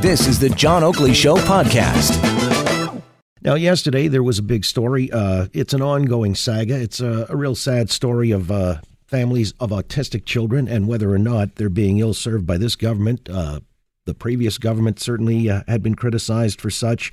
This 0.00 0.26
is 0.26 0.38
the 0.38 0.50
John 0.50 0.84
Oakley 0.84 1.14
Show 1.14 1.36
podcast. 1.36 2.22
Now, 3.42 3.54
yesterday 3.54 4.08
there 4.08 4.22
was 4.22 4.38
a 4.38 4.42
big 4.42 4.64
story. 4.64 5.10
Uh, 5.10 5.46
it's 5.52 5.72
an 5.72 5.82
ongoing 5.82 6.34
saga. 6.34 6.80
It's 6.80 7.00
a, 7.00 7.26
a 7.28 7.36
real 7.36 7.54
sad 7.54 7.90
story 7.90 8.30
of 8.30 8.50
uh, 8.50 8.80
families 9.06 9.52
of 9.60 9.70
autistic 9.70 10.24
children 10.24 10.68
and 10.68 10.88
whether 10.88 11.12
or 11.12 11.18
not 11.18 11.54
they're 11.56 11.68
being 11.68 11.98
ill 11.98 12.14
served 12.14 12.46
by 12.46 12.58
this 12.58 12.76
government. 12.76 13.28
Uh, 13.30 13.60
the 14.04 14.14
previous 14.14 14.58
government 14.58 15.00
certainly 15.00 15.48
uh, 15.48 15.62
had 15.68 15.82
been 15.82 15.94
criticized 15.94 16.60
for 16.60 16.70
such. 16.70 17.12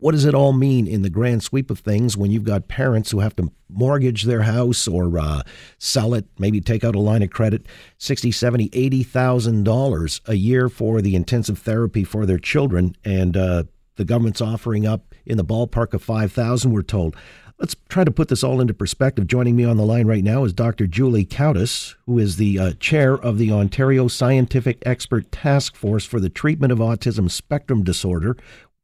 What 0.00 0.12
does 0.12 0.24
it 0.24 0.34
all 0.34 0.54
mean 0.54 0.86
in 0.86 1.02
the 1.02 1.10
grand 1.10 1.42
sweep 1.42 1.70
of 1.70 1.78
things 1.78 2.16
when 2.16 2.30
you've 2.30 2.44
got 2.44 2.68
parents 2.68 3.10
who 3.10 3.20
have 3.20 3.36
to 3.36 3.52
mortgage 3.68 4.22
their 4.22 4.42
house 4.42 4.88
or 4.88 5.18
uh, 5.18 5.42
sell 5.78 6.14
it, 6.14 6.24
maybe 6.38 6.60
take 6.62 6.84
out 6.84 6.94
a 6.94 7.00
line 7.00 7.22
of 7.22 7.28
credit, 7.28 7.66
sixty, 7.98 8.32
seventy, 8.32 8.70
eighty 8.72 9.02
thousand 9.02 9.64
dollars 9.64 10.22
a 10.24 10.34
year 10.34 10.70
for 10.70 11.02
the 11.02 11.14
intensive 11.14 11.58
therapy 11.58 12.02
for 12.02 12.24
their 12.24 12.38
children, 12.38 12.96
and 13.04 13.36
uh, 13.36 13.64
the 13.96 14.06
government's 14.06 14.40
offering 14.40 14.86
up 14.86 15.14
in 15.26 15.36
the 15.36 15.44
ballpark 15.44 15.92
of 15.92 16.02
five 16.02 16.32
thousand. 16.32 16.72
We're 16.72 16.82
told. 16.82 17.14
Let's 17.58 17.76
try 17.90 18.04
to 18.04 18.10
put 18.10 18.28
this 18.28 18.42
all 18.42 18.62
into 18.62 18.72
perspective. 18.72 19.26
Joining 19.26 19.54
me 19.54 19.64
on 19.66 19.76
the 19.76 19.84
line 19.84 20.06
right 20.06 20.24
now 20.24 20.44
is 20.44 20.54
Dr. 20.54 20.86
Julie 20.86 21.26
Koudys, 21.26 21.94
who 22.06 22.18
is 22.18 22.38
the 22.38 22.58
uh, 22.58 22.72
chair 22.80 23.12
of 23.12 23.36
the 23.36 23.52
Ontario 23.52 24.08
Scientific 24.08 24.82
Expert 24.86 25.30
Task 25.30 25.76
Force 25.76 26.06
for 26.06 26.20
the 26.20 26.30
Treatment 26.30 26.72
of 26.72 26.78
Autism 26.78 27.30
Spectrum 27.30 27.84
Disorder 27.84 28.38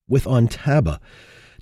with 0.09 0.24
Ontaba. 0.24 1.01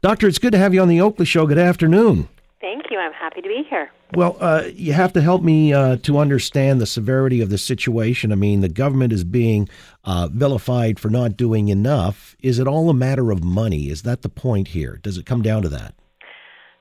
Doctor, 0.01 0.29
it's 0.29 0.39
good 0.39 0.53
to 0.53 0.59
have 0.59 0.75
you 0.75 0.83
on 0.83 0.89
the 0.89 1.01
Oakley 1.01 1.25
Show. 1.25 1.47
Good 1.47 1.59
afternoon. 1.59 2.29
Thank 2.61 2.91
you. 2.91 2.99
I'm 2.99 3.13
happy 3.13 3.41
to 3.41 3.49
be 3.49 3.63
here. 3.69 3.91
Well, 4.15 4.37
uh, 4.41 4.65
you 4.73 4.93
have 4.93 5.13
to 5.15 5.21
help 5.21 5.43
me 5.43 5.73
uh, 5.73 5.97
to 5.99 6.19
understand 6.19 6.81
the 6.81 6.87
severity 6.87 7.41
of 7.41 7.51
the 7.51 7.59
situation. 7.59 8.33
I 8.33 8.37
mean, 8.37 8.61
the 8.61 8.69
government 8.69 9.13
is 9.13 9.25
being 9.25 9.69
uh, 10.05 10.29
vilified 10.31 11.01
for 11.01 11.09
not 11.11 11.37
doing 11.37 11.69
enough. 11.69 12.37
Is 12.41 12.59
it 12.59 12.69
all 12.69 12.91
a 12.91 12.95
matter 12.95 13.31
of 13.31 13.43
money? 13.43 13.89
Is 13.89 14.03
that 14.03 14.23
the 14.23 14.29
point 14.29 14.69
here? 14.69 14.99
Does 15.03 15.19
it 15.19 15.27
come 15.27 15.43
down 15.43 15.63
to 15.63 15.69
that? 15.71 15.95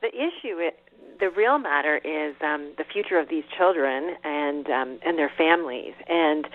The 0.02 0.10
issue, 0.10 0.58
it, 0.60 0.80
the 1.20 1.30
real 1.30 1.58
matter, 1.58 1.98
is 1.98 2.36
um, 2.42 2.74
the 2.78 2.84
future 2.84 3.18
of 3.18 3.30
these 3.30 3.46
children 3.58 4.16
and 4.24 4.70
um, 4.70 5.00
and 5.06 5.18
their 5.18 5.32
families, 5.38 5.94
and 6.08 6.48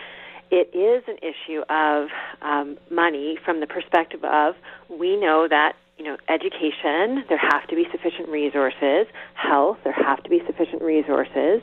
it 0.50 0.74
is 0.74 1.04
an 1.08 1.18
issue 1.18 1.62
of 1.68 2.08
um, 2.42 2.78
money 2.90 3.38
from 3.44 3.60
the 3.60 3.66
perspective 3.66 4.24
of 4.24 4.54
we 4.88 5.16
know 5.16 5.46
that 5.48 5.74
you 5.98 6.04
know 6.04 6.16
education 6.28 7.24
there 7.28 7.38
have 7.38 7.66
to 7.68 7.76
be 7.76 7.86
sufficient 7.90 8.28
resources, 8.28 9.06
health 9.34 9.78
there 9.84 9.92
have 9.92 10.22
to 10.22 10.30
be 10.30 10.40
sufficient 10.46 10.82
resources, 10.82 11.62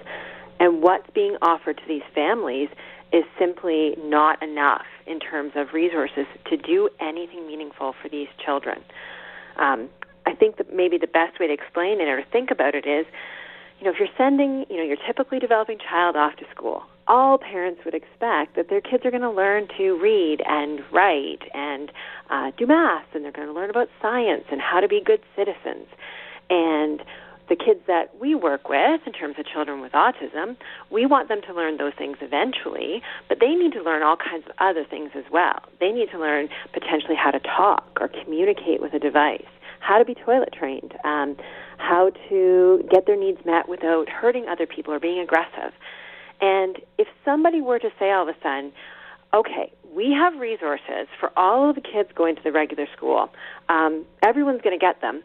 and 0.60 0.82
what's 0.82 1.10
being 1.12 1.38
offered 1.42 1.78
to 1.78 1.84
these 1.88 2.04
families 2.14 2.70
is 3.12 3.24
simply 3.40 3.96
not 4.04 4.42
enough 4.44 4.86
in 5.08 5.20
terms 5.20 5.54
of 5.56 5.74
resources 5.74 6.26
to 6.50 6.58
do 6.58 6.90
anything 7.00 7.48
meaningful 7.48 7.94
for 8.02 8.10
these 8.10 8.28
children. 8.44 8.84
Um, 9.58 9.90
I 10.26 10.34
think 10.34 10.58
that 10.58 10.74
maybe 10.74 10.98
the 10.98 11.08
best 11.08 11.40
way 11.40 11.48
to 11.48 11.54
explain 11.54 12.02
it 12.02 12.08
or 12.08 12.24
think 12.32 12.52
about 12.52 12.76
it 12.76 12.86
is, 12.86 13.06
you 13.80 13.86
know, 13.86 13.92
if 13.92 14.00
you're 14.00 14.10
sending, 14.18 14.66
you 14.70 14.78
know, 14.78 14.84
your 14.84 14.98
typically 15.06 15.40
developing 15.40 15.78
child 15.78 16.16
off 16.16 16.36
to 16.38 16.46
school, 16.54 16.84
all 17.08 17.38
parents 17.38 17.82
would 17.86 17.94
expect 17.94 18.56
that 18.56 18.70
their 18.70 18.82
kids 18.82 19.06
are 19.06 19.12
going 19.12 19.22
to 19.22 19.32
learn 19.32 19.68
to 19.78 19.98
read 20.02 20.42
and 20.46 20.82
write 20.92 21.42
and 21.54 21.92
uh, 22.30 22.52
do 22.58 22.66
math, 22.66 23.06
and 23.14 23.24
they're 23.24 23.32
going 23.32 23.48
to 23.48 23.54
learn 23.54 23.70
about 23.70 23.90
science 24.02 24.46
and 24.52 24.60
how 24.62 24.80
to 24.80 24.88
be 24.88 25.02
good 25.04 25.22
citizens. 25.36 25.88
And 26.50 27.02
the 27.48 27.56
kids 27.56 27.82
that 27.86 28.20
we 28.20 28.34
work 28.34 28.70
with, 28.70 29.02
in 29.06 29.14
terms 29.14 29.36
of 29.38 29.46
children 29.46 29.82
with 29.82 29.92
autism, 29.92 30.58
we 30.90 31.06
want 31.06 31.30
them 31.30 31.42
to 31.48 31.54
learn 31.54 31.78
those 31.78 31.94
things 31.96 32.18
eventually, 32.22 33.04
but 33.30 33.40
they 33.40 33.54
need 33.54 33.74
to 33.74 33.84
learn 33.84 34.02
all 34.02 34.18
kinds 34.18 34.46
of 34.48 34.54
other 34.60 34.84
things 34.84 35.12
as 35.16 35.26
well. 35.32 35.60
They 35.80 35.92
need 35.92 36.10
to 36.12 36.20
learn 36.20 36.50
potentially 36.74 37.16
how 37.16 37.30
to 37.30 37.40
talk 37.40 37.98
or 38.02 38.08
communicate 38.08 38.82
with 38.82 38.94
a 38.94 39.00
device 39.00 39.46
how 39.86 40.00
to 40.00 40.06
be 40.06 40.16
toilet 40.16 40.50
trained, 40.52 40.96
um, 41.04 41.36
how 41.78 42.12
to 42.30 42.84
get 42.90 43.06
their 43.06 43.18
needs 43.18 43.40
met 43.46 43.70
without 43.70 44.10
hurting 44.10 44.48
other 44.48 44.66
people 44.66 44.94
or 44.94 45.00
being 45.00 45.20
aggressive. 45.20 45.74
And 46.42 46.80
if 46.98 47.08
somebody 47.24 47.62
were 47.62 47.80
to 47.80 47.90
say 48.00 48.12
all 48.12 48.28
of 48.28 48.36
a 48.36 48.38
sudden, 48.42 48.72
okay, 49.34 49.72
we 49.94 50.12
have 50.12 50.36
resources 50.40 51.08
for 51.20 51.32
all 51.38 51.70
of 51.70 51.76
the 51.76 51.82
kids 51.82 52.10
going 52.16 52.36
to 52.36 52.44
the 52.44 52.52
regular 52.52 52.88
school, 52.96 53.30
um, 53.70 54.06
everyone's 54.24 54.62
going 54.62 54.78
to 54.78 54.84
get 54.84 55.02
them, 55.02 55.24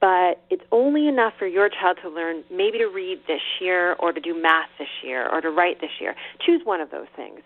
but 0.00 0.42
it's 0.50 0.62
only 0.72 1.08
enough 1.08 1.34
for 1.38 1.46
your 1.46 1.68
child 1.68 1.98
to 2.02 2.08
learn 2.08 2.42
maybe 2.50 2.78
to 2.78 2.86
read 2.86 3.20
this 3.26 3.40
year 3.60 3.94
or 3.94 4.12
to 4.12 4.20
do 4.20 4.40
math 4.40 4.68
this 4.78 4.88
year 5.02 5.28
or 5.28 5.40
to 5.40 5.50
write 5.50 5.80
this 5.80 5.90
year. 6.00 6.14
Choose 6.44 6.62
one 6.64 6.80
of 6.80 6.90
those 6.90 7.08
things. 7.16 7.40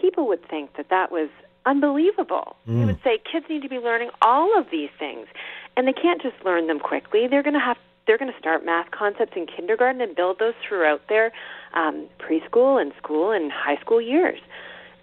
People 0.00 0.28
would 0.28 0.46
think 0.48 0.76
that 0.76 0.90
that 0.90 1.10
was 1.10 1.28
unbelievable. 1.66 2.56
Mm. 2.68 2.80
They 2.80 2.86
would 2.86 3.02
say 3.02 3.18
kids 3.30 3.46
need 3.48 3.62
to 3.62 3.68
be 3.68 3.78
learning 3.78 4.10
all 4.22 4.58
of 4.58 4.66
these 4.70 4.90
things 4.98 5.26
and 5.76 5.86
they 5.86 5.92
can't 5.92 6.20
just 6.20 6.36
learn 6.44 6.66
them 6.66 6.80
quickly. 6.80 7.26
They're 7.28 7.42
going 7.42 7.54
to 7.54 7.60
have 7.60 7.76
they're 8.08 8.18
going 8.18 8.32
to 8.32 8.38
start 8.38 8.64
math 8.64 8.90
concepts 8.90 9.34
in 9.36 9.46
kindergarten 9.46 10.00
and 10.00 10.16
build 10.16 10.40
those 10.40 10.54
throughout 10.66 11.02
their 11.08 11.30
um, 11.74 12.06
preschool 12.18 12.80
and 12.80 12.92
school 13.00 13.30
and 13.30 13.52
high 13.52 13.76
school 13.76 14.00
years. 14.00 14.40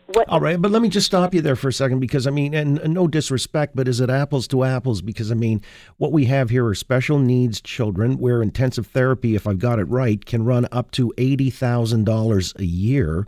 What 0.07 0.27
All 0.27 0.39
right, 0.39 0.61
but 0.61 0.69
let 0.69 0.81
me 0.83 0.89
just 0.89 1.05
stop 1.07 1.33
you 1.33 1.41
there 1.41 1.55
for 1.55 1.69
a 1.69 1.73
second 1.73 1.99
because 1.99 2.27
I 2.27 2.31
mean, 2.31 2.53
and, 2.53 2.77
and, 2.77 2.93
no 2.93 3.07
disrespect, 3.07 3.75
but 3.75 3.87
is 3.87 3.99
it 3.99 4.09
apples 4.09 4.47
to 4.49 4.63
apples? 4.63 5.01
Because 5.01 5.31
I 5.31 5.35
mean, 5.35 5.63
what 5.97 6.11
we 6.11 6.25
have 6.25 6.51
here 6.51 6.65
are 6.67 6.75
special 6.75 7.17
needs 7.17 7.59
children 7.59 8.17
where 8.19 8.43
intensive 8.43 8.85
therapy, 8.85 9.35
if 9.35 9.47
I've 9.47 9.57
got 9.57 9.79
it 9.79 9.85
right, 9.85 10.23
can 10.23 10.45
run 10.45 10.67
up 10.71 10.91
to 10.91 11.11
eighty 11.17 11.49
thousand 11.49 12.03
dollars 12.03 12.53
a 12.59 12.65
year, 12.65 13.25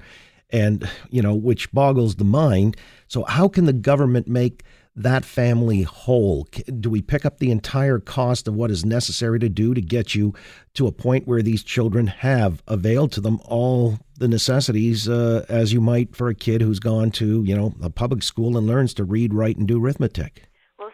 and 0.52 0.88
you 1.10 1.24
know, 1.24 1.34
which 1.34 1.72
boggles 1.72 2.18
the 2.18 2.24
mind. 2.24 2.78
So 3.08 3.24
how 3.24 3.48
can 3.48 3.66
the 3.66 3.74
government 3.74 4.28
make 4.28 4.64
that 4.98 5.24
family 5.24 5.84
whole? 5.84 6.48
Do 6.80 6.90
we 6.90 7.02
pick 7.02 7.26
up 7.26 7.38
the 7.38 7.52
entire 7.52 8.00
cost 8.00 8.48
of 8.48 8.56
what 8.56 8.72
is 8.72 8.84
necessary 8.84 9.40
to 9.40 9.48
do 9.48 9.74
to 9.74 9.82
get 9.82 10.16
you 10.16 10.34
to 10.74 10.88
a 10.88 10.92
point 10.92 11.28
where 11.28 11.42
these 11.42 11.64
children 11.64 12.08
have 12.08 12.62
availed 12.68 13.12
to 13.14 13.22
them 13.22 13.40
all 13.46 14.00
the 14.18 14.28
necessities 14.28 15.08
uh, 15.08 15.46
as 15.48 15.72
you 15.72 15.80
might 15.80 16.16
for 16.16 16.30
a 16.30 16.36
kid 16.36 16.62
who's 16.62 16.80
gone 16.80 17.12
to, 17.12 17.44
you 17.44 17.56
know, 17.56 17.74
a 17.82 17.90
public 17.90 18.24
school 18.24 18.58
and 18.58 18.66
learns 18.66 18.94
to 18.96 19.04
read, 19.04 19.34
write, 19.34 19.58
and 19.58 19.68
do 19.68 19.84
arithmetic? 19.84 20.44
Well, 20.80 20.92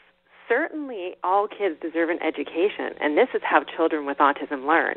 certainly 0.50 1.16
all 1.24 1.47
kids 1.47 1.80
deserve 1.81 2.09
an 2.09 2.22
education, 2.22 2.91
and 3.00 3.18
this 3.18 3.30
is 3.34 3.41
how 3.44 3.64
children 3.64 4.06
with 4.06 4.18
autism 4.18 4.68
learn. 4.68 4.96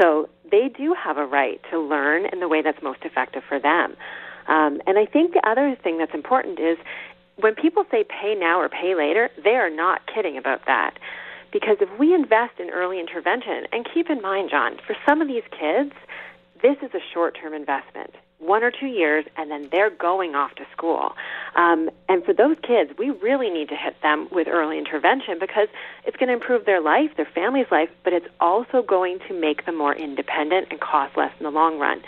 So 0.00 0.30
they 0.50 0.70
do 0.74 0.94
have 0.94 1.18
a 1.18 1.26
right 1.26 1.60
to 1.70 1.78
learn 1.78 2.26
in 2.32 2.40
the 2.40 2.48
way 2.48 2.62
that's 2.62 2.82
most 2.82 3.00
effective 3.04 3.42
for 3.46 3.60
them. 3.60 3.96
Um, 4.48 4.80
and 4.86 4.98
I 4.98 5.06
think 5.06 5.34
the 5.34 5.46
other 5.46 5.76
thing 5.82 5.98
that's 5.98 6.14
important 6.14 6.58
is 6.60 6.78
when 7.36 7.54
people 7.54 7.84
say 7.90 8.04
pay 8.04 8.34
now 8.34 8.60
or 8.60 8.68
pay 8.68 8.94
later, 8.94 9.30
they 9.42 9.56
are 9.56 9.70
not 9.70 10.02
kidding 10.12 10.36
about 10.36 10.66
that. 10.66 10.98
Because 11.52 11.76
if 11.80 11.88
we 11.98 12.14
invest 12.14 12.58
in 12.58 12.70
early 12.70 12.98
intervention, 13.00 13.66
and 13.72 13.86
keep 13.92 14.10
in 14.10 14.20
mind, 14.20 14.50
John, 14.50 14.78
for 14.86 14.96
some 15.06 15.22
of 15.22 15.28
these 15.28 15.44
kids, 15.50 15.92
this 16.62 16.76
is 16.82 16.92
a 16.94 17.00
short 17.12 17.38
term 17.40 17.54
investment 17.54 18.14
one 18.38 18.62
or 18.62 18.70
two 18.70 18.86
years, 18.86 19.24
and 19.36 19.50
then 19.50 19.68
they're 19.70 19.90
going 19.90 20.34
off 20.34 20.54
to 20.56 20.66
school. 20.72 21.14
Um, 21.54 21.88
and 22.08 22.24
for 22.24 22.34
those 22.34 22.56
kids, 22.62 22.92
we 22.98 23.10
really 23.10 23.48
need 23.48 23.68
to 23.70 23.76
hit 23.76 23.96
them 24.02 24.28
with 24.30 24.46
early 24.46 24.78
intervention 24.78 25.38
because 25.40 25.68
it's 26.04 26.16
going 26.16 26.28
to 26.28 26.34
improve 26.34 26.66
their 26.66 26.80
life, 26.80 27.10
their 27.16 27.28
family's 27.34 27.70
life, 27.70 27.88
but 28.04 28.12
it's 28.12 28.26
also 28.40 28.82
going 28.82 29.20
to 29.28 29.34
make 29.34 29.64
them 29.64 29.76
more 29.76 29.94
independent 29.94 30.68
and 30.70 30.80
cost 30.80 31.16
less 31.16 31.32
in 31.38 31.44
the 31.44 31.50
long 31.50 31.78
run. 31.78 32.02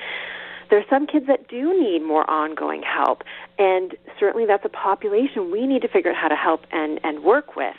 There 0.70 0.78
are 0.78 0.84
some 0.90 1.06
kids 1.06 1.26
that 1.26 1.48
do 1.48 1.78
need 1.78 2.02
more 2.02 2.28
ongoing 2.28 2.82
help, 2.82 3.22
and 3.58 3.94
certainly 4.18 4.46
that's 4.46 4.64
a 4.64 4.68
population 4.68 5.50
we 5.50 5.66
need 5.66 5.82
to 5.82 5.88
figure 5.88 6.10
out 6.10 6.16
how 6.16 6.28
to 6.28 6.36
help 6.36 6.66
and, 6.70 7.00
and 7.02 7.22
work 7.22 7.56
with. 7.56 7.76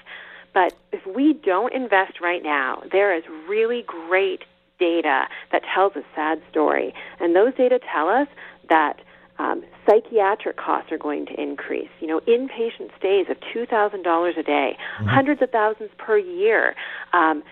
But 0.54 0.76
if 0.92 1.06
we 1.06 1.34
don't 1.34 1.74
invest 1.74 2.20
right 2.22 2.42
now, 2.42 2.82
there 2.92 3.16
is 3.16 3.24
really 3.48 3.84
great 3.86 4.44
data 4.80 5.28
that 5.52 5.62
tells 5.74 5.96
a 5.96 6.04
sad 6.16 6.42
story. 6.50 6.94
And 7.20 7.36
those 7.36 7.54
data 7.56 7.80
tell 7.94 8.08
us 8.08 8.28
that 8.70 9.00
um, 9.38 9.64
psychiatric 9.86 10.58
costs 10.58 10.92
are 10.92 10.98
going 10.98 11.26
to 11.28 11.42
increase. 11.42 11.90
You 12.00 12.08
know, 12.08 12.20
inpatient 12.22 12.96
stays 12.98 13.28
of 13.30 13.38
$2,000 13.56 14.38
a 14.38 14.44
day, 14.44 14.78
mm-hmm. 14.78 15.06
hundreds 15.06 15.42
of 15.42 15.50
thousands 15.52 15.92
per 15.98 16.18
year. 16.18 16.76
Um, 17.14 17.44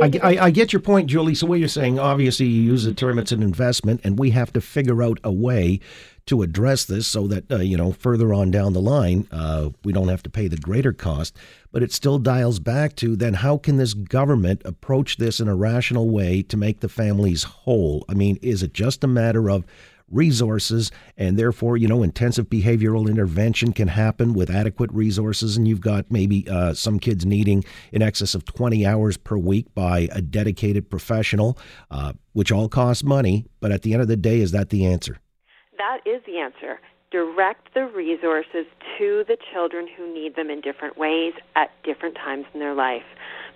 I, 0.00 0.10
I, 0.22 0.38
I, 0.46 0.50
get 0.50 0.72
your 0.72 0.80
point, 0.80 1.08
Julie. 1.08 1.34
So 1.34 1.46
what 1.46 1.60
you're 1.60 1.68
saying, 1.68 1.98
obviously, 1.98 2.46
you 2.46 2.62
use 2.62 2.84
the 2.84 2.92
term 2.92 3.18
it's 3.18 3.32
an 3.32 3.42
investment, 3.42 4.00
and 4.02 4.18
we 4.18 4.30
have 4.30 4.52
to 4.54 4.60
figure 4.60 5.02
out 5.02 5.18
a 5.22 5.30
way 5.30 5.80
to 6.26 6.42
address 6.42 6.86
this 6.86 7.06
so 7.06 7.26
that 7.26 7.50
uh, 7.50 7.58
you 7.58 7.76
know 7.76 7.92
further 7.92 8.32
on 8.32 8.50
down 8.50 8.72
the 8.72 8.80
line 8.80 9.28
uh, 9.30 9.68
we 9.84 9.92
don't 9.92 10.08
have 10.08 10.22
to 10.22 10.30
pay 10.30 10.48
the 10.48 10.56
greater 10.56 10.92
cost. 10.92 11.36
But 11.70 11.82
it 11.82 11.92
still 11.92 12.18
dials 12.18 12.60
back 12.60 12.96
to 12.96 13.16
then 13.16 13.34
how 13.34 13.58
can 13.58 13.76
this 13.76 13.94
government 13.94 14.62
approach 14.64 15.16
this 15.16 15.40
in 15.40 15.48
a 15.48 15.56
rational 15.56 16.08
way 16.08 16.42
to 16.42 16.56
make 16.56 16.80
the 16.80 16.88
families 16.88 17.42
whole? 17.42 18.04
I 18.08 18.14
mean, 18.14 18.38
is 18.42 18.62
it 18.62 18.72
just 18.72 19.04
a 19.04 19.08
matter 19.08 19.50
of 19.50 19.64
resources, 20.10 20.90
and 21.16 21.38
therefore, 21.38 21.76
you 21.76 21.88
know, 21.88 22.02
intensive 22.02 22.48
behavioral 22.48 23.08
intervention 23.08 23.72
can 23.72 23.88
happen 23.88 24.34
with 24.34 24.50
adequate 24.50 24.92
resources. 24.92 25.56
And 25.56 25.66
you've 25.66 25.80
got 25.80 26.10
maybe 26.10 26.46
uh, 26.48 26.74
some 26.74 26.98
kids 26.98 27.24
needing 27.24 27.64
in 27.92 28.02
excess 28.02 28.34
of 28.34 28.44
20 28.44 28.86
hours 28.86 29.16
per 29.16 29.36
week 29.36 29.74
by 29.74 30.08
a 30.12 30.20
dedicated 30.20 30.90
professional, 30.90 31.58
uh, 31.90 32.12
which 32.32 32.52
all 32.52 32.68
costs 32.68 33.02
money. 33.02 33.46
But 33.60 33.72
at 33.72 33.82
the 33.82 33.92
end 33.92 34.02
of 34.02 34.08
the 34.08 34.16
day, 34.16 34.40
is 34.40 34.52
that 34.52 34.70
the 34.70 34.86
answer? 34.86 35.18
That 35.78 35.98
is 36.06 36.22
the 36.26 36.38
answer. 36.38 36.80
direct 37.10 37.72
the 37.74 37.84
resources 37.84 38.66
to 38.98 39.24
the 39.28 39.36
children 39.52 39.86
who 39.96 40.12
need 40.12 40.34
them 40.34 40.50
in 40.50 40.60
different 40.60 40.98
ways 40.98 41.32
at 41.54 41.70
different 41.84 42.16
times 42.16 42.44
in 42.52 42.58
their 42.58 42.74
life. 42.74 43.04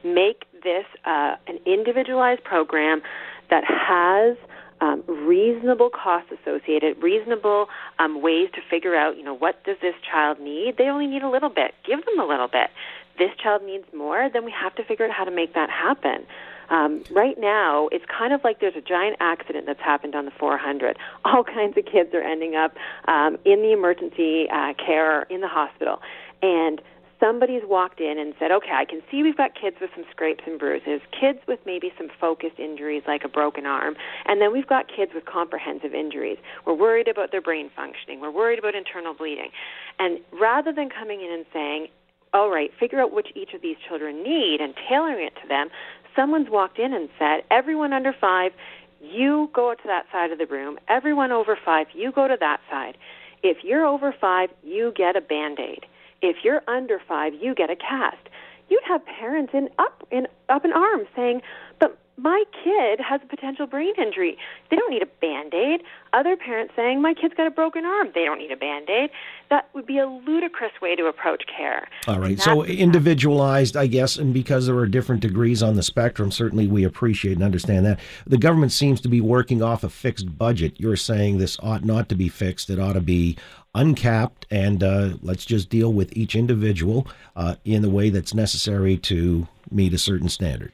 Make 0.05 0.45
this 0.63 0.85
uh, 1.05 1.35
an 1.49 1.59
individualized 1.67 2.45
program 2.45 3.03
that 3.51 3.65
has 3.65 4.37
um, 4.81 5.03
reasonable 5.07 5.91
costs 5.91 6.31
associated, 6.33 7.03
reasonable 7.03 7.67
um, 7.99 8.23
ways 8.23 8.49
to 8.55 8.61
figure 8.71 8.95
out, 8.95 9.17
you 9.17 9.25
know, 9.25 9.35
what 9.35 9.63
does 9.65 9.77
this 9.81 9.95
child 10.11 10.41
need? 10.41 10.77
They 10.77 10.85
only 10.85 11.07
need 11.07 11.23
a 11.23 11.31
little 11.31 11.51
bit. 11.51 11.75
Give 11.85 12.05
them 12.05 12.19
a 12.19 12.27
little 12.27 12.49
bit. 12.49 12.71
This 13.19 13.31
child 13.43 13.65
needs 13.65 13.85
more, 13.93 14.31
then 14.33 14.45
we 14.45 14.53
have 14.53 14.75
to 14.77 14.85
figure 14.85 15.05
out 15.05 15.11
how 15.11 15.25
to 15.25 15.31
make 15.33 15.55
that 15.55 15.71
happen. 15.71 16.25
Um, 16.71 17.03
right 17.11 17.37
now, 17.39 17.89
it's 17.91 18.05
kind 18.07 18.33
of 18.33 18.45
like 18.45 18.61
there's 18.61 18.77
a 18.77 18.81
giant 18.81 19.17
accident 19.21 19.67
that's 19.67 19.81
happened 19.81 20.15
on 20.15 20.25
the 20.25 20.31
400. 20.31 20.99
All 21.25 21.43
kinds 21.43 21.77
of 21.77 21.85
kids 21.85 22.15
are 22.15 22.23
ending 22.23 22.55
up 22.55 22.77
um, 23.07 23.39
in 23.45 23.63
the 23.63 23.73
emergency 23.73 24.49
uh, 24.51 24.75
care 24.75 25.23
in 25.23 25.41
the 25.41 25.49
hospital, 25.49 26.01
and 26.43 26.81
somebody's 27.21 27.63
walked 27.65 28.01
in 28.01 28.19
and 28.19 28.35
said, 28.39 28.51
okay, 28.51 28.73
I 28.73 28.85
can 28.85 29.01
see 29.11 29.23
we've 29.23 29.37
got 29.37 29.53
kids 29.55 29.77
with 29.81 29.91
some 29.95 30.05
scrapes 30.11 30.45
and 30.47 30.59
bruises, 30.59 31.01
kids 31.19 31.39
with 31.47 31.59
maybe 31.67 31.93
some 31.99 32.09
focused 32.21 32.59
injuries 32.59 33.03
like 33.07 33.25
a 33.25 33.29
broken 33.29 33.67
arm, 33.67 33.97
and 34.27 34.41
then 34.41 34.53
we've 34.53 34.67
got 34.67 34.87
kids 34.89 35.13
with 35.15 35.25
comprehensive 35.25 35.95
injuries. 35.95 36.39
We're 36.67 36.75
worried 36.75 37.09
about 37.09 37.33
their 37.33 37.43
brain 37.43 37.71
functioning. 37.75 38.21
We're 38.21 38.31
worried 38.31 38.59
about 38.59 38.75
internal 38.75 39.15
bleeding. 39.15 39.51
And 39.99 40.21
rather 40.33 40.73
than 40.73 40.89
coming 40.91 41.21
in 41.21 41.33
and 41.33 41.45
saying, 41.53 41.89
all 42.35 42.51
right, 42.51 42.71
figure 42.79 43.01
out 43.01 43.13
which 43.13 43.29
each 43.35 43.55
of 43.55 43.63
these 43.63 43.77
children 43.89 44.23
need 44.23 44.61
and 44.61 44.75
tailoring 44.89 45.27
it 45.27 45.35
to 45.43 45.49
them, 45.49 45.69
someone's 46.15 46.51
walked 46.51 46.79
in 46.79 46.93
and 46.93 47.09
said, 47.19 47.43
everyone 47.51 47.93
under 47.93 48.13
five, 48.13 48.53
you 49.01 49.49
go 49.55 49.75
to 49.75 49.87
that 49.87 50.07
side 50.13 50.31
of 50.33 50.39
the 50.39 50.47
room. 50.47 50.79
Everyone 50.89 51.33
over 51.33 51.57
five, 51.65 51.87
you 51.95 52.13
go 52.13 52.29
to 52.29 52.37
that 52.39 52.61
side. 52.71 52.97
If 53.43 53.59
you're 53.63 53.87
over 53.87 54.15
five, 54.21 54.51
you 54.63 54.93
get 54.97 55.17
a 55.17 55.21
band 55.21 55.59
aid. 55.61 55.87
If 56.23 56.45
you're 56.45 56.63
under 56.69 57.01
five, 57.07 57.35
you 57.35 57.55
get 57.55 57.71
a 57.71 57.77
cast. 57.77 58.29
You'd 58.69 58.83
have 58.85 59.05
parents 59.07 59.53
in 59.55 59.69
up 59.79 60.07
in 60.11 60.27
up 60.49 60.65
in 60.65 60.73
arms 60.73 61.07
saying, 61.17 61.43
"But 61.79 61.97
my 62.19 62.43
kid 62.65 63.01
has 63.01 63.21
a 63.23 63.27
potential 63.27 63.67
brain 63.67 63.95
injury. 63.97 64.37
They 64.71 64.77
don't 64.77 64.91
need 64.91 65.03
a 65.03 65.07
band 65.07 65.55
aid. 65.55 65.83
Other 66.13 66.37
parents 66.37 66.75
saying, 66.75 67.01
My 67.01 67.15
kid's 67.15 67.35
got 67.35 67.47
a 67.47 67.51
broken 67.51 67.85
arm. 67.85 68.09
They 68.15 68.25
don't 68.25 68.39
need 68.39 68.51
a 68.51 68.57
band 68.57 68.91
aid. 68.91 69.11
That 69.51 69.69
would 69.73 69.87
be 69.87 69.99
a 69.99 70.07
ludicrous 70.07 70.73
way 70.83 70.97
to 70.97 71.07
approach 71.07 71.45
care. 71.47 71.89
All 72.09 72.19
right. 72.19 72.39
So 72.41 72.65
individualized, 72.65 73.77
I 73.77 73.87
guess, 73.87 74.17
and 74.17 74.35
because 74.35 74.67
there 74.67 74.77
are 74.77 74.87
different 74.87 75.23
degrees 75.23 75.63
on 75.63 75.77
the 75.77 75.83
spectrum, 75.83 76.33
certainly 76.33 76.67
we 76.67 76.85
appreciate 76.85 77.35
and 77.35 77.45
understand 77.45 77.87
that. 77.87 78.01
The 78.27 78.39
government 78.39 78.73
seems 78.73 79.01
to 79.03 79.09
be 79.09 79.21
working 79.21 79.63
off 79.63 79.85
a 79.85 79.89
fixed 79.89 80.37
budget. 80.37 80.79
You're 80.81 80.97
saying 80.97 81.39
this 81.39 81.57
ought 81.61 81.85
not 81.85 82.09
to 82.09 82.17
be 82.17 82.29
fixed, 82.29 82.69
it 82.69 82.81
ought 82.81 82.95
to 82.95 83.01
be 83.01 83.37
uncapped, 83.75 84.47
and 84.51 84.83
uh, 84.83 85.11
let's 85.23 85.45
just 85.45 85.71
deal 85.71 85.93
with 85.93 86.17
each 86.17 86.35
individual 86.35 87.07
uh, 87.37 87.55
in 87.65 87.83
the 87.83 87.91
way 87.91 88.11
that's 88.11 88.35
necessary 88.35 88.97
to 88.97 89.47
meet 89.71 89.93
a 89.93 89.99
certain 89.99 90.29
standard 90.29 90.73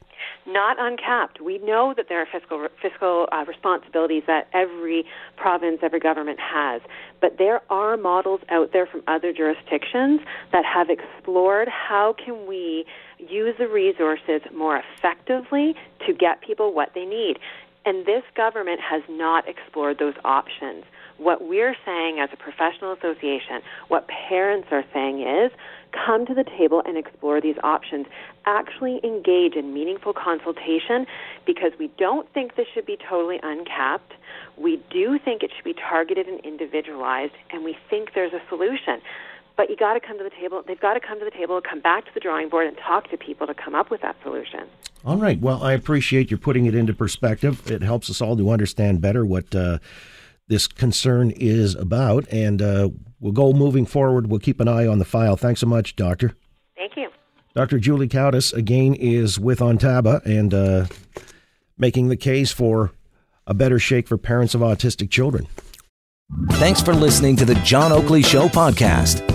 not 0.55 0.77
uncapped. 0.79 1.41
We 1.41 1.59
know 1.59 1.93
that 1.95 2.05
there 2.07 2.21
are 2.21 2.25
fiscal 2.31 2.67
fiscal 2.81 3.27
uh, 3.31 3.43
responsibilities 3.45 4.23
that 4.25 4.47
every 4.53 5.05
province, 5.35 5.79
every 5.83 5.99
government 5.99 6.39
has, 6.39 6.81
but 7.21 7.37
there 7.37 7.61
are 7.69 7.97
models 7.97 8.39
out 8.49 8.71
there 8.71 8.87
from 8.87 9.03
other 9.07 9.33
jurisdictions 9.33 10.21
that 10.53 10.63
have 10.65 10.87
explored 10.89 11.67
how 11.67 12.15
can 12.17 12.47
we 12.47 12.85
use 13.19 13.53
the 13.59 13.67
resources 13.67 14.41
more 14.53 14.81
effectively 14.81 15.75
to 16.07 16.13
get 16.13 16.41
people 16.41 16.73
what 16.73 16.91
they 16.95 17.05
need. 17.05 17.37
And 17.85 18.05
this 18.05 18.23
government 18.35 18.79
has 18.81 19.03
not 19.07 19.47
explored 19.47 19.99
those 19.99 20.15
options. 20.23 20.83
What 21.17 21.47
we're 21.47 21.75
saying 21.85 22.19
as 22.19 22.29
a 22.33 22.35
professional 22.35 22.93
association, 22.93 23.61
what 23.87 24.07
parents 24.07 24.67
are 24.71 24.83
saying 24.91 25.21
is 25.21 25.51
come 25.93 26.25
to 26.25 26.33
the 26.33 26.43
table 26.43 26.81
and 26.85 26.97
explore 26.97 27.39
these 27.39 27.55
options. 27.63 28.07
Actually 28.45 28.99
engage 29.03 29.53
in 29.55 29.73
meaningful 29.73 30.13
consultation 30.13 31.05
because 31.45 31.71
we 31.79 31.89
don't 31.97 32.27
think 32.33 32.55
this 32.55 32.65
should 32.73 32.85
be 32.85 32.97
totally 33.07 33.39
uncapped. 33.43 34.13
We 34.57 34.81
do 34.89 35.19
think 35.23 35.43
it 35.43 35.51
should 35.55 35.63
be 35.65 35.75
targeted 35.75 36.27
and 36.27 36.39
individualized, 36.41 37.33
and 37.51 37.63
we 37.63 37.77
think 37.89 38.09
there's 38.13 38.33
a 38.33 38.41
solution. 38.49 38.99
But 39.57 39.69
you 39.69 39.75
got 39.75 39.93
to 39.93 39.99
come 39.99 40.17
to 40.17 40.23
the 40.23 40.29
table. 40.29 40.63
They've 40.67 40.79
got 40.79 40.95
to 40.95 40.99
come 40.99 41.19
to 41.19 41.25
the 41.25 41.31
table, 41.31 41.61
come 41.61 41.79
back 41.79 42.05
to 42.05 42.11
the 42.13 42.19
drawing 42.19 42.49
board, 42.49 42.67
and 42.67 42.77
talk 42.77 43.09
to 43.11 43.17
people 43.17 43.47
to 43.47 43.53
come 43.53 43.73
up 43.73 43.89
with 43.89 44.01
that 44.01 44.15
solution. 44.23 44.67
All 45.05 45.17
right. 45.17 45.39
Well, 45.39 45.63
I 45.63 45.73
appreciate 45.73 46.31
you 46.31 46.37
putting 46.37 46.65
it 46.65 46.75
into 46.75 46.93
perspective. 46.93 47.69
It 47.71 47.81
helps 47.81 48.09
us 48.09 48.21
all 48.21 48.35
to 48.37 48.49
understand 48.49 49.01
better 49.01 49.25
what. 49.25 49.53
Uh, 49.55 49.79
this 50.47 50.67
concern 50.67 51.31
is 51.31 51.75
about. 51.75 52.27
And 52.31 52.61
uh, 52.61 52.89
we'll 53.19 53.31
go 53.31 53.53
moving 53.53 53.85
forward. 53.85 54.27
We'll 54.27 54.39
keep 54.39 54.59
an 54.59 54.67
eye 54.67 54.87
on 54.87 54.99
the 54.99 55.05
file. 55.05 55.35
Thanks 55.35 55.61
so 55.61 55.67
much, 55.67 55.95
Doctor. 55.95 56.33
Thank 56.75 56.95
you. 56.97 57.09
Dr. 57.53 57.79
Julie 57.79 58.07
Koudys, 58.07 58.53
again, 58.53 58.93
is 58.95 59.39
with 59.39 59.59
Ontaba 59.59 60.25
and 60.25 60.53
uh, 60.53 60.85
making 61.77 62.09
the 62.09 62.17
case 62.17 62.51
for 62.51 62.91
a 63.47 63.53
better 63.53 63.79
shake 63.79 64.07
for 64.07 64.17
parents 64.17 64.55
of 64.55 64.61
autistic 64.61 65.09
children. 65.09 65.47
Thanks 66.53 66.81
for 66.81 66.93
listening 66.93 67.35
to 67.37 67.45
the 67.45 67.55
John 67.55 67.91
Oakley 67.91 68.23
Show 68.23 68.47
podcast. 68.47 69.34